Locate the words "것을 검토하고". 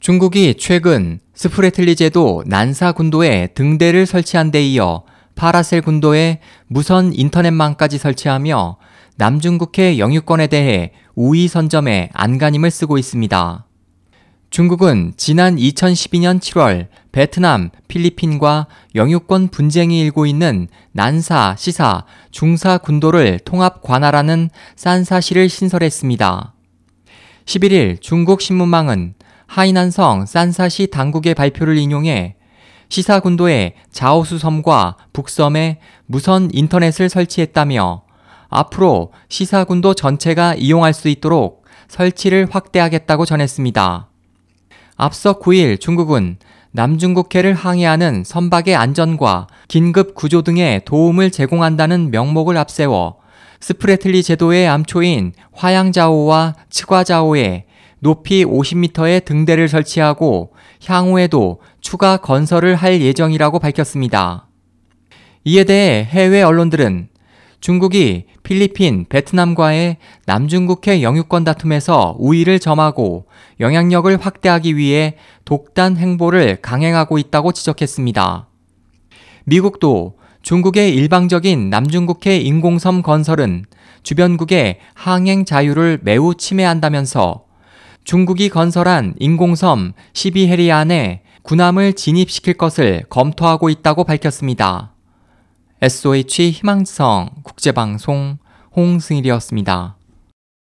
92.54-93.70